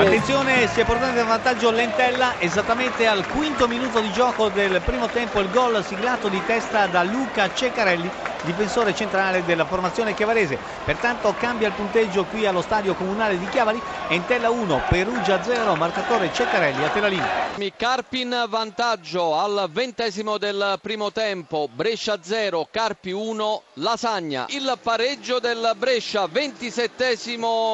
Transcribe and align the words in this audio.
Attenzione, 0.00 0.66
si 0.66 0.80
è 0.80 0.84
portato 0.84 1.18
in 1.18 1.26
vantaggio 1.26 1.70
Lentella 1.70 2.38
esattamente 2.38 3.06
al 3.06 3.26
quinto 3.26 3.68
minuto 3.68 4.00
di 4.00 4.10
gioco 4.10 4.48
del 4.48 4.82
primo 4.82 5.10
tempo 5.10 5.42
il 5.42 5.50
gol 5.50 5.84
siglato 5.84 6.30
di 6.30 6.42
testa 6.42 6.86
da 6.86 7.02
Luca 7.02 7.50
Ceccarelli 7.50 8.10
difensore 8.40 8.94
centrale 8.94 9.44
della 9.44 9.66
formazione 9.66 10.14
chiavarese. 10.14 10.58
Pertanto 10.82 11.34
cambia 11.36 11.66
il 11.68 11.74
punteggio 11.74 12.24
qui 12.24 12.46
allo 12.46 12.62
stadio 12.62 12.94
comunale 12.94 13.36
di 13.36 13.46
Chiavari. 13.48 13.82
Entella 14.12 14.50
1, 14.50 14.86
Perugia 14.88 15.40
0, 15.40 15.76
marcatore 15.76 16.32
Ceccarelli 16.32 16.82
a 16.82 16.88
Telalini. 16.88 17.72
Carpin 17.76 18.46
vantaggio 18.48 19.38
al 19.38 19.68
ventesimo 19.70 20.36
del 20.36 20.80
primo 20.82 21.12
tempo, 21.12 21.68
Brescia 21.72 22.18
0, 22.20 22.66
Carpi 22.72 23.12
1, 23.12 23.62
Lasagna. 23.74 24.46
Il 24.48 24.76
pareggio 24.82 25.38
del 25.38 25.74
Brescia, 25.76 26.26
27 26.26 27.18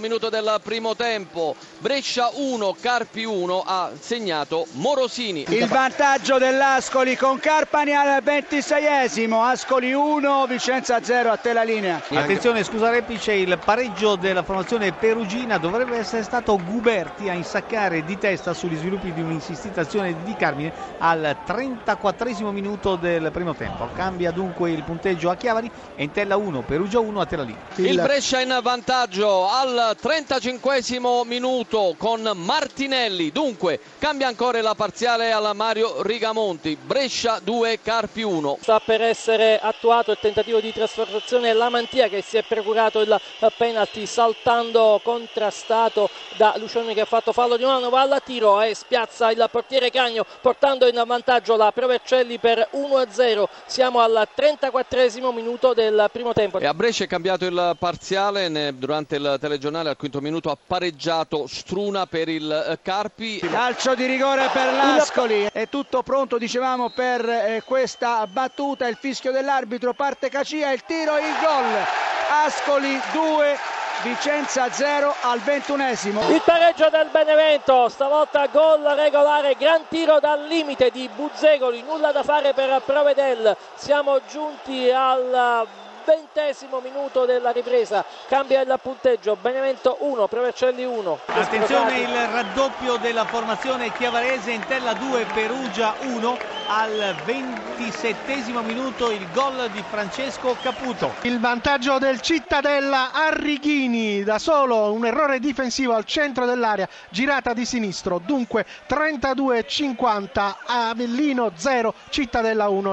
minuto 0.00 0.28
del 0.28 0.60
primo 0.64 0.96
tempo, 0.96 1.54
Brescia 1.78 2.30
1, 2.34 2.76
Carpi 2.80 3.22
1 3.22 3.62
ha 3.64 3.90
segnato 3.96 4.66
Morosini. 4.72 5.44
Il 5.50 5.68
vantaggio 5.68 6.38
dell'Ascoli 6.38 7.16
con 7.16 7.38
Carpani 7.38 7.94
al 7.94 8.20
26esimo, 8.24 9.40
Ascoli 9.40 9.92
1, 9.92 10.46
Vicenza 10.48 11.00
0 11.00 11.30
a 11.30 11.36
te 11.36 11.52
la 11.52 11.62
linea. 11.62 12.02
Attenzione, 12.08 12.64
scusa 12.64 12.90
Repice, 12.90 13.34
il 13.34 13.56
pareggio 13.64 14.16
della 14.16 14.42
formazione 14.42 14.90
perugina 14.90 15.58
dovrebbe 15.58 15.98
essere 15.98 16.22
stato 16.24 16.58
Guberti 16.62 17.28
a 17.28 17.34
insaccare 17.34 18.04
di 18.04 18.18
testa 18.18 18.54
sugli 18.54 18.76
sviluppi 18.76 19.12
di 19.12 19.20
un'insistita 19.20 19.82
azione 19.82 20.22
di 20.22 20.34
Carmine 20.34 20.72
al 20.98 21.36
34 21.44 22.52
minuto 22.52 22.96
del 22.96 23.30
primo 23.32 23.54
tempo. 23.54 23.88
Cambia 23.94 24.30
dunque 24.30 24.70
il 24.70 24.82
punteggio 24.82 25.30
a 25.30 25.36
Chiavari, 25.36 25.70
Entella 25.96 26.36
1, 26.36 26.62
Perugia 26.62 27.00
1 27.00 27.20
a 27.20 27.26
Telalini. 27.26 27.58
Il 27.76 28.00
Brescia 28.00 28.40
in 28.40 28.58
vantaggio 28.62 29.48
al 29.48 29.96
35 30.00 30.82
minuto 31.26 31.94
con 31.98 32.30
Martinelli. 32.34 33.30
Dunque 33.30 33.80
cambia 33.98 34.28
ancora 34.28 34.60
la 34.62 34.74
parziale 34.74 35.32
alla 35.32 35.52
Mario 35.52 36.02
Rigamonti. 36.02 36.76
Brescia 36.80 37.40
2, 37.42 37.80
Carpi 37.82 38.22
1. 38.22 38.58
Sta 38.60 38.80
per 38.80 39.02
essere 39.02 39.58
attuato 39.60 40.10
il 40.10 40.18
tentativo 40.20 40.54
tentativo 40.54 40.60
di 40.60 40.72
trasformazione 40.72 41.52
la 41.52 41.68
Mantia 41.68 42.08
che 42.08 42.22
si 42.22 42.36
è 42.36 42.42
procurato 42.42 43.00
il 43.00 43.20
penalty 43.56 44.06
saltando 44.06 45.00
contrastato 45.02 46.08
da 46.36 46.54
Lucioni 46.56 46.94
che 46.94 47.02
ha 47.02 47.06
fatto 47.06 47.32
fallo 47.32 47.56
di 47.56 47.64
mano 47.64 47.90
va 47.90 48.02
al 48.02 48.20
tiro 48.24 48.60
e 48.60 48.74
spiazza 48.74 49.30
il 49.30 49.48
portiere 49.50 49.90
Cagno 49.90 50.24
portando 50.40 50.86
in 50.86 51.02
vantaggio 51.06 51.56
la 51.56 51.70
Provercelli 51.72 52.38
per 52.38 52.68
1-0 52.72 53.44
siamo 53.66 54.00
al 54.00 54.28
34 54.34 55.32
minuto 55.32 55.74
del 55.74 56.08
primo 56.12 56.32
tempo. 56.32 56.58
E 56.58 56.66
a 56.66 56.74
Brescia 56.74 57.04
è 57.04 57.06
cambiato 57.06 57.44
il 57.44 57.76
parziale 57.78 58.74
durante 58.76 59.16
il 59.16 59.36
telegiornale 59.40 59.90
al 59.90 59.96
quinto 59.96 60.20
minuto 60.20 60.50
ha 60.50 60.56
pareggiato 60.64 61.46
Struna 61.46 62.06
per 62.06 62.28
il 62.28 62.50
eh, 62.50 62.78
Carpi. 62.82 63.38
Calcio 63.38 63.94
di 63.94 64.06
rigore 64.06 64.48
per 64.52 64.72
l'Ascoli 64.72 65.48
è 65.52 65.68
tutto 65.68 66.02
pronto 66.02 66.38
dicevamo 66.38 66.90
per 66.90 67.28
eh, 67.28 67.62
questa 67.64 68.26
battuta 68.26 68.86
il 68.86 68.96
fischio 69.00 69.32
dell'arbitro 69.32 69.92
parte 69.94 70.28
Cacia, 70.28 70.72
il 70.72 70.82
tiro, 70.84 71.16
il 71.18 71.34
gol. 71.40 71.86
Ascoli 72.46 73.00
2, 73.12 73.58
Vicenza 74.02 74.70
0 74.70 75.14
al 75.22 75.40
ventunesimo. 75.40 76.28
Il 76.30 76.42
pareggio 76.44 76.88
del 76.90 77.08
Benevento, 77.10 77.88
stavolta 77.88 78.46
gol 78.48 78.82
regolare, 78.82 79.54
gran 79.58 79.86
tiro 79.88 80.20
dal 80.20 80.46
limite 80.46 80.90
di 80.90 81.08
Buzzegoli, 81.14 81.82
nulla 81.82 82.12
da 82.12 82.22
fare 82.22 82.52
per 82.52 82.82
Provedel. 82.84 83.56
Siamo 83.74 84.20
giunti 84.28 84.90
al 84.90 85.66
ventesimo 86.04 86.80
minuto 86.80 87.24
della 87.24 87.50
ripresa. 87.50 88.04
Cambia 88.28 88.60
il 88.60 88.78
punteggio. 88.82 89.36
Benevento 89.40 89.96
1 90.00 90.28
Provercelli 90.28 90.84
1 90.84 91.18
attenzione 91.26 91.98
il 91.98 92.26
raddoppio 92.32 92.96
della 92.96 93.24
formazione 93.24 93.92
chiavarese 93.92 94.50
Intella 94.50 94.92
2 94.94 95.26
Perugia 95.34 95.94
1 96.00 96.38
al 96.66 97.14
ventisettesimo 97.24 98.62
minuto 98.62 99.10
il 99.10 99.26
gol 99.32 99.68
di 99.70 99.82
Francesco 99.88 100.56
Caputo. 100.62 101.14
Il 101.22 101.38
vantaggio 101.38 101.98
del 101.98 102.20
Cittadella 102.20 103.12
Arrighini 103.12 104.22
da 104.24 104.38
solo 104.38 104.92
un 104.92 105.04
errore 105.04 105.38
difensivo 105.38 105.94
al 105.94 106.04
centro 106.04 106.46
dell'area 106.46 106.88
girata 107.10 107.52
di 107.52 107.64
sinistro. 107.64 108.18
Dunque 108.18 108.64
32-50 108.88 110.54
Avellino 110.66 111.52
0 111.54 111.94
Cittadella 112.08 112.68
1 112.68 112.92